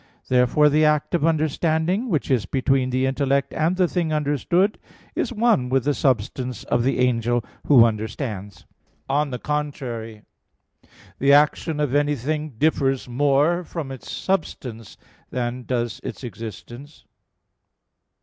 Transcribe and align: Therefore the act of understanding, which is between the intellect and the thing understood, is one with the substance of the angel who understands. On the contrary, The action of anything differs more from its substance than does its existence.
Therefore 0.29 0.67
the 0.67 0.83
act 0.83 1.13
of 1.13 1.23
understanding, 1.27 2.09
which 2.09 2.31
is 2.31 2.47
between 2.47 2.89
the 2.89 3.05
intellect 3.05 3.53
and 3.53 3.75
the 3.77 3.87
thing 3.87 4.11
understood, 4.11 4.79
is 5.13 5.31
one 5.31 5.69
with 5.69 5.83
the 5.83 5.93
substance 5.93 6.63
of 6.63 6.81
the 6.81 6.97
angel 6.97 7.45
who 7.67 7.85
understands. 7.85 8.65
On 9.07 9.29
the 9.29 9.37
contrary, 9.37 10.23
The 11.19 11.33
action 11.33 11.79
of 11.79 11.93
anything 11.93 12.55
differs 12.57 13.07
more 13.07 13.63
from 13.63 13.91
its 13.91 14.09
substance 14.09 14.97
than 15.29 15.65
does 15.65 15.99
its 16.03 16.23
existence. 16.23 17.05